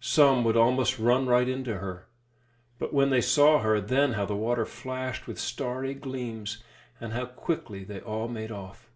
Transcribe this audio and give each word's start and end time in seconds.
Some 0.00 0.42
would 0.42 0.56
almost 0.56 0.98
run 0.98 1.28
right 1.28 1.48
into 1.48 1.76
her; 1.78 2.08
but 2.80 2.92
when 2.92 3.10
they 3.10 3.20
saw 3.20 3.60
her, 3.60 3.80
then 3.80 4.14
how 4.14 4.24
the 4.24 4.34
water 4.34 4.66
flashed 4.66 5.28
with 5.28 5.38
starry 5.38 5.94
gleams, 5.94 6.60
and 7.00 7.12
how 7.12 7.26
quickly 7.26 7.84
they 7.84 8.00
all 8.00 8.26
made 8.26 8.50
off! 8.50 8.90